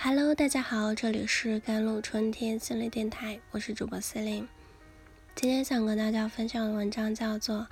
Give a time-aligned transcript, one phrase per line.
[0.00, 4.48] Hello，大家好，这里是甘露春天心理电台，我是主播思林。
[5.34, 7.56] 今天想跟大家分享的文章叫做《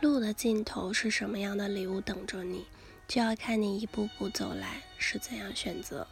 [0.00, 2.58] 路的尽头是什么样的礼物等着你》，
[3.06, 6.04] 就要看你一步步走来是怎样选择。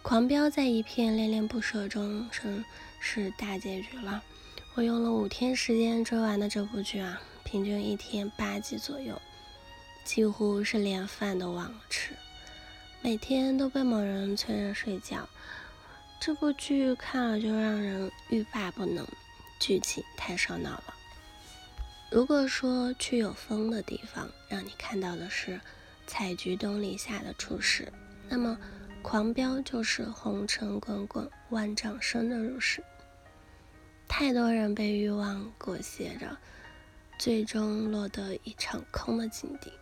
[0.00, 2.64] 狂飙在一片恋恋不舍中，是
[2.98, 4.24] 是大结局了。
[4.72, 9.20] 我用了五天时间追完的这部剧啊，平均一天八集左右，
[10.02, 12.14] 几乎是连饭都忘了吃。
[13.02, 15.26] 每天都被某人催着睡觉，
[16.20, 19.06] 这部剧看了就让人欲罢不能，
[19.58, 20.94] 剧情太烧脑了。
[22.10, 25.58] 如果说去有风的地方，让你看到的是
[26.06, 27.90] 采菊东篱下的初始，
[28.28, 28.58] 那么
[29.00, 32.84] 狂飙就是红尘滚滚，万丈深的入世。
[34.06, 36.36] 太多人被欲望裹挟着，
[37.18, 39.72] 最终落得一场空的境地。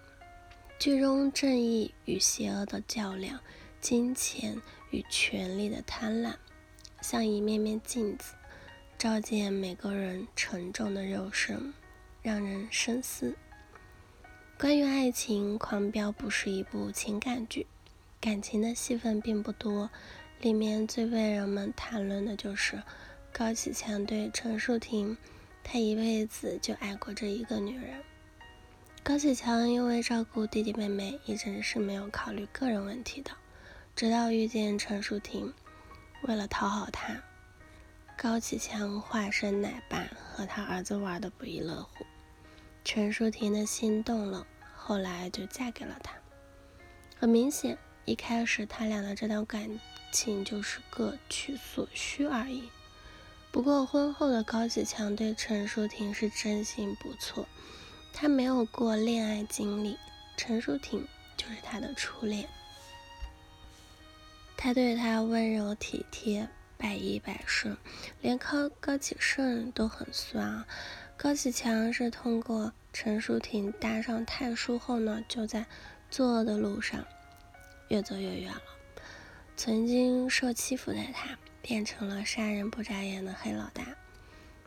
[0.79, 3.41] 剧中正义与邪恶的较量，
[3.81, 6.35] 金钱与权力的贪婪，
[7.01, 8.35] 像一面面镜子，
[8.97, 11.75] 照见每个人沉重的肉身，
[12.23, 13.35] 让人深思。
[14.57, 17.67] 关于爱情，《狂飙》不是一部情感剧，
[18.21, 19.91] 感情的戏份并不多，
[20.41, 22.81] 里面最被人们谈论的就是
[23.33, 25.17] 高启强对陈淑婷，
[25.65, 28.01] 他一辈子就爱过这一个女人。
[29.09, 33.31] 高启强因为照顾弟弟妹妹，一直是没有考虑个人问题的。
[33.97, 35.51] 直到遇见陈淑婷，
[36.25, 37.17] 为了讨好她，
[38.19, 42.05] 高启强化身奶爸，和他儿子玩的不亦乐乎。
[42.85, 46.13] 陈淑婷的心动了，后来就嫁给了他。
[47.19, 49.81] 很明显，一开始他俩的这段感
[50.13, 52.69] 情就是各取所需而已。
[53.51, 57.49] 不过婚后的高启强对陈淑婷是真心不错。
[58.21, 59.97] 他没有过恋爱经历，
[60.37, 62.49] 陈淑婷就是他的初恋。
[64.57, 67.77] 他对她温柔体贴，百依百顺，
[68.21, 70.67] 连高高启盛都很酸啊。
[71.17, 75.65] 高启强是通过陈淑婷搭上太叔后呢，就在
[76.11, 77.05] 作恶的路上
[77.87, 78.63] 越走越远了。
[79.57, 83.85] 曾经受欺负的他，变成了杀人不眨眼的黑老大。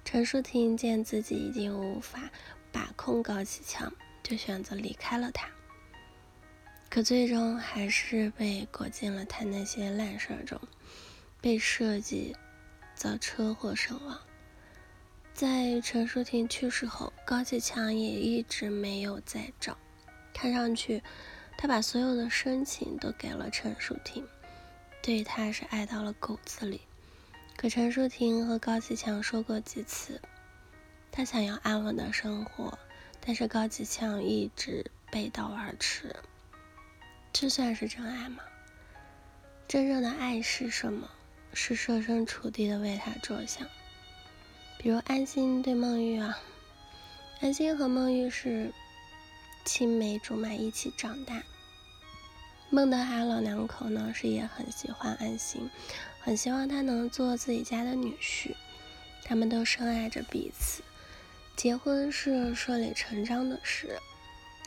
[0.06, 2.30] 陈淑婷见自己已经无法。
[2.72, 3.92] 把控高启强，
[4.24, 5.48] 就选择离开了他。
[6.90, 10.60] 可最终还是被裹进了他那些烂事儿中，
[11.40, 12.36] 被设计
[12.96, 14.20] 遭车祸身亡。
[15.34, 19.78] 在陈淑婷去世后，高启强也一直没有再找。
[20.34, 21.02] 看上去，
[21.58, 24.28] 他把所有的深情都给了陈淑婷，
[25.02, 26.82] 对他是爱到了骨子里。
[27.56, 30.20] 可陈淑婷和高启强说过几次。
[31.12, 32.80] 他想要安稳的生活，
[33.20, 36.16] 但是高启强一直背道而驰。
[37.34, 38.44] 这算是真爱吗？
[39.68, 41.10] 真正的爱是什么？
[41.54, 43.68] 是设身处地的为他着想。
[44.78, 46.40] 比如安心对孟玉啊，
[47.42, 48.74] 安心和孟玉是
[49.66, 51.44] 青梅竹马一起长大。
[52.70, 55.70] 孟德海老两口呢是也很喜欢安心，
[56.22, 58.56] 很希望他能做自己家的女婿。
[59.26, 60.82] 他们都深爱着彼此。
[61.56, 64.00] 结婚是顺理成章的事，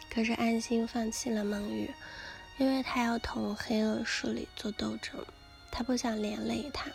[0.08, 1.90] 可是安心放弃了孟玉，
[2.56, 5.24] 因为他要同黑恶势力做斗争，
[5.72, 6.90] 他不想连累他。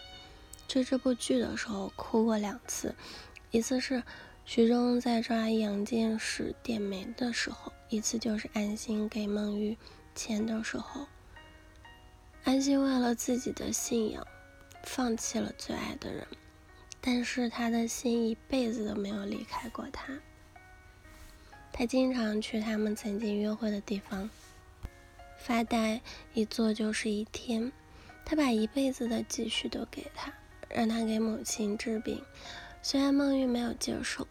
[0.67, 2.95] 追这部剧的时候哭过两次，
[3.51, 4.01] 一次是
[4.45, 9.77] 徐峥在抓杨建时点煤的时候，一次就是安心给孟玉
[10.15, 11.07] 钱的时候。
[12.45, 14.25] 安心为了自己的信仰，
[14.83, 16.25] 放弃了最爱的人。
[17.01, 20.19] 但是他的心一辈子都没有离开过他。
[21.71, 24.29] 他经常去他们曾经约会的地方
[25.37, 26.01] 发呆，
[26.33, 27.71] 一坐就是一天。
[28.25, 30.31] 他把一辈子的积蓄都给他，
[30.69, 32.21] 让他给母亲治病。
[32.81, 34.27] 虽然孟玉没有接受，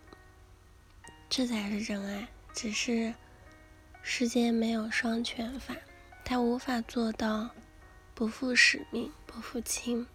[1.29, 2.29] 这才是真爱。
[2.55, 3.15] 只是
[4.03, 5.75] 世间没有双全法，
[6.25, 7.51] 他无法做到
[8.15, 10.07] 不负使命、不负亲。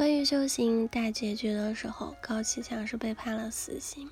[0.00, 4.08] 关于修行大结局的时候，高启强是被判了死刑，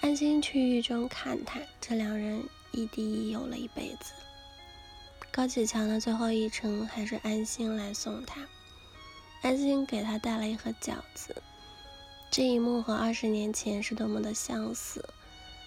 [0.00, 4.14] 安心去狱中看他，这两人异地有了一辈子。
[5.30, 8.40] 高启强的最后一程还是安心来送他，
[9.42, 11.36] 安心给他带了一盒饺子，
[12.30, 15.04] 这一幕和二十年前是多么的相似。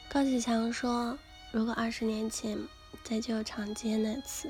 [0.10, 1.16] 高启强说
[1.54, 2.58] ：“如果二十年前
[3.04, 4.50] 在旧长街那次，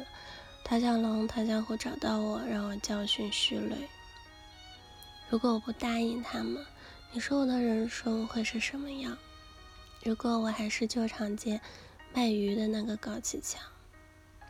[0.64, 3.76] 陶小龙、陶小虎找到我，让我教训徐磊。”
[5.34, 6.64] 如果我不答应他们，
[7.12, 9.18] 你说我的人生会是什么样？
[10.04, 11.60] 如果我还是旧长街
[12.14, 13.60] 卖鱼的那个高启强，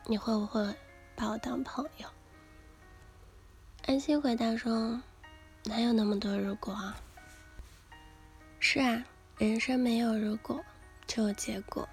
[0.08, 0.76] 你会不会
[1.16, 2.08] 把我当朋友？
[3.86, 5.02] 安心回答说
[5.64, 7.02] ：“哪有那么多如果啊？”
[8.60, 9.06] 是啊，
[9.38, 10.62] 人生没有如果，
[11.08, 11.88] 只有结果。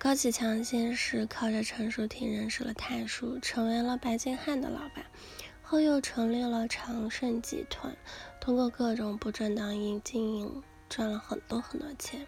[0.00, 5.04] 高启强先是靠着陈淑婷认识了泰叔，成为了白金汉的老板，
[5.66, 7.96] 后又成立了长盛集团，
[8.38, 12.26] 通过各种不正当营经营赚了很多很多钱。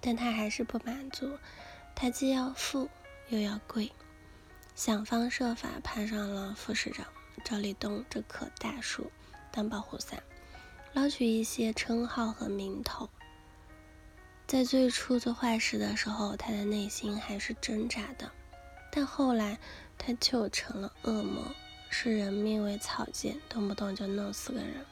[0.00, 1.38] 但他还是不满足，
[1.94, 2.90] 他既要富
[3.28, 3.90] 又要贵，
[4.74, 7.06] 想方设法攀上了副市长
[7.42, 9.10] 赵立东这棵大树
[9.50, 10.22] 当保护伞，
[10.92, 13.08] 捞取一些称号和名头。
[14.46, 18.30] 在最初做坏事的时候，他的内心还是挣扎的，
[18.92, 19.58] 但后来
[19.96, 21.44] 他就成了恶魔，
[21.96, 24.84] 视人命为草芥，动不动就弄死个人。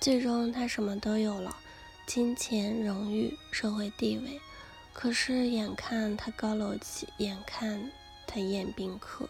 [0.00, 1.54] 最终他什么都有了，
[2.06, 4.40] 金钱、荣誉、社会地位，
[4.94, 7.92] 可是眼看他高楼起，眼看
[8.26, 9.28] 他宴宾客，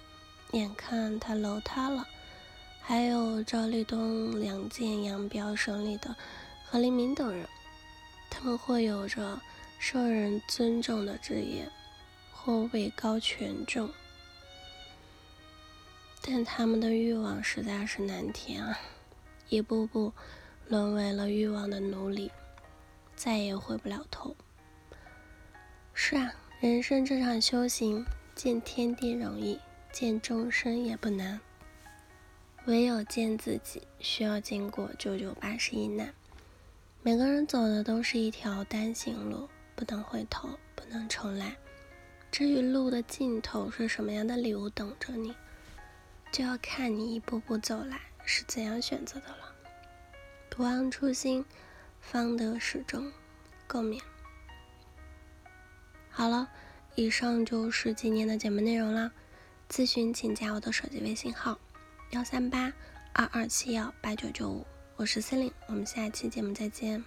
[0.52, 2.06] 眼看他楼塌了，
[2.80, 6.14] 还有赵立东、梁建、杨彪、省里的
[6.64, 7.48] 何黎明等人。
[8.30, 9.40] 他们或有着
[9.80, 11.68] 受人尊重的职业，
[12.32, 13.90] 或位高权重，
[16.28, 18.76] 但他们的欲望实在是难填啊！
[19.48, 20.12] 一步步
[20.66, 22.32] 沦为了欲望的奴隶，
[23.14, 24.34] 再也回不了头。
[25.94, 29.60] 是啊，人生这场修行，见天地容易，
[29.92, 31.40] 见众生也不难，
[32.64, 36.12] 唯有见自己，需要经过九九八十一难。
[37.02, 41.56] 每个人走的都是一条单行路，不能回头，不能重来。
[42.32, 45.32] 至于路的尽头是什么样的礼物等着你，
[46.30, 49.54] 就要看你一步步走来是怎样选择的了。
[50.50, 51.44] 不忘初心，
[52.00, 53.12] 方得始终。
[53.66, 54.00] 共勉。
[56.08, 56.48] 好了，
[56.94, 59.12] 以上就是今天的节目内容了。
[59.68, 61.58] 咨询请加我的手机微信号：
[62.10, 62.72] 幺三八
[63.12, 64.66] 二二七幺八九九五。
[64.96, 67.04] 我是司令，我们下期节目再见。